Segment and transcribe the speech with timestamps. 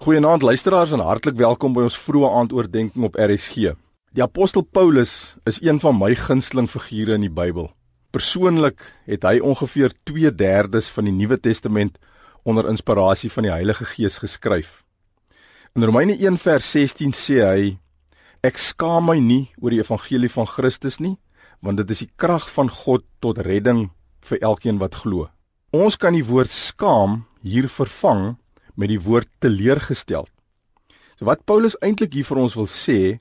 [0.00, 3.74] Goeienaand luisteraars en hartlik welkom by ons vroeë aandoordenking op RSG.
[4.16, 7.66] Die apostel Paulus is een van my gunsteling figure in die Bybel.
[8.08, 11.98] Persoonlik het hy ongeveer 2/3 van die Nuwe Testament
[12.44, 14.84] onder inspirasie van die Heilige Gees geskryf.
[15.76, 17.78] In Romeine 1:16 sê hy:
[18.40, 21.18] Ek skaam my nie oor die evangelie van Christus nie,
[21.60, 23.90] want dit is die krag van God tot redding
[24.20, 25.28] vir elkeen wat glo.
[25.70, 28.39] Ons kan die woord skaam hier vervang
[28.74, 30.28] met die woord teleurgestel.
[31.18, 33.20] So wat Paulus eintlik hier vir ons wil sê,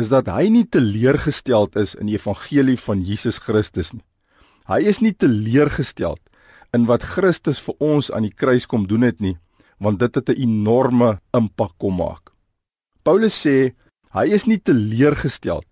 [0.00, 4.04] is dat hy nie teleurgesteld is in die evangelie van Jesus Christus nie.
[4.66, 6.20] Hy is nie teleurgesteld
[6.74, 9.36] in wat Christus vir ons aan die kruis kom doen het nie,
[9.78, 12.32] want dit het 'n enorme impak kom maak.
[13.04, 13.74] Paulus sê
[14.16, 15.66] hy is nie teleurgesteld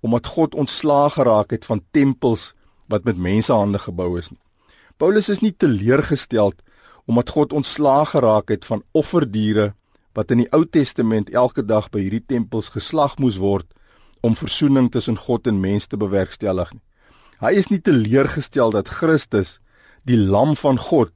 [0.00, 2.54] omdat God ontslaag geraak het van tempels
[2.88, 4.40] wat met mensehande gebou is nie.
[4.96, 6.62] Paulus is nie teleurgesteld
[7.10, 9.72] omdat God ontslaag geraak het van offerdiere
[10.14, 13.66] wat in die Ou Testament elke dag by hierdie tempels geslag moes word
[14.22, 16.70] om verzoening tussen God en mens te bewerkstellig.
[17.42, 19.58] Hy is nie teleurgestel dat Christus,
[20.06, 21.10] die lam van God,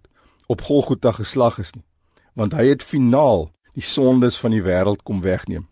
[0.51, 1.85] op Golgotha geslag is nie,
[2.35, 3.49] want hy het finaal
[3.79, 5.69] die sondes van die wêreld kom wegneem.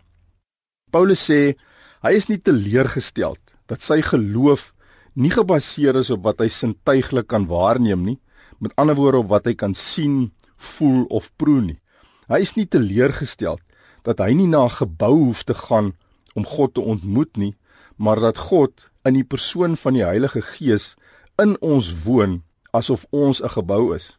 [0.94, 1.56] Paulus sê
[2.04, 3.36] hy is nie teleurgestel
[3.70, 4.70] dat sy geloof
[5.14, 8.18] nie gebaseer is op wat hy sintuiglik kan waarneem nie,
[8.62, 11.78] met ander woorde op wat hy kan sien, voel of proe nie.
[12.30, 13.58] Hy is nie teleurgestel
[14.06, 15.92] dat hy nie na 'n gebou hoef te gaan
[16.34, 17.54] om God te ontmoet nie,
[17.96, 20.94] maar dat God in die persoon van die Heilige Gees
[21.42, 24.18] in ons woon asof ons 'n gebou is.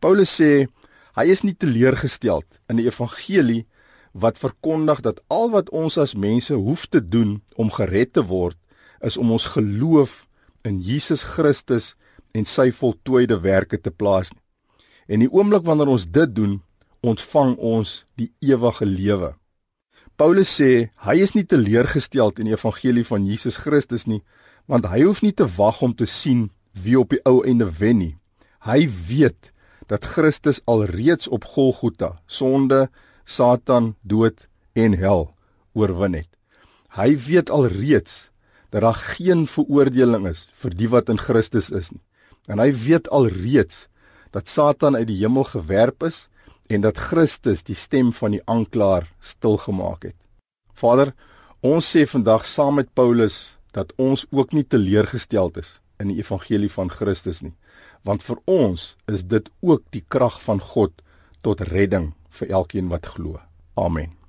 [0.00, 0.66] Paulus sê
[1.14, 3.66] hy is nie teleurgestel in die evangelie
[4.12, 8.56] wat verkondig dat al wat ons as mense hoef te doen om gered te word
[9.00, 10.26] is om ons geloof
[10.64, 11.94] in Jesus Christus
[12.32, 14.32] en sy voltooide werke te plaas.
[15.08, 16.60] En die oomblik wanneer ons dit doen,
[17.02, 19.32] ontvang ons die ewige lewe.
[20.16, 24.20] Paulus sê hy is nie teleurgestel in die evangelie van Jesus Christus nie,
[24.70, 27.98] want hy hoef nie te wag om te sien wie op die ou einde wen
[27.98, 28.14] nie.
[28.62, 29.50] Hy weet
[29.90, 32.86] dat Christus alreeds op Golgotha sonde,
[33.24, 34.46] Satan, dood
[34.78, 35.26] en hel
[35.74, 36.30] oorwin het.
[36.94, 38.28] Hy weet alreeds
[38.70, 42.00] dat daar geen veroordeling is vir die wat in Christus is nie.
[42.50, 43.86] En hy weet alreeds
[44.32, 46.26] dat Satan uit die hemel gewerp is
[46.66, 50.18] en dat Christus die stem van die aanklaer stilgemaak het.
[50.72, 51.12] Vader,
[51.60, 56.70] ons sê vandag saam met Paulus dat ons ook nie teleurgesteld is in die evangelie
[56.72, 57.54] van Christus nie,
[58.02, 61.04] want vir ons is dit ook die krag van God
[61.46, 63.38] tot redding vir elkeen wat glo.
[63.76, 64.21] Amen.